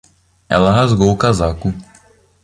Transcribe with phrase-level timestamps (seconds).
[0.49, 1.71] Ela rasgou o casaco.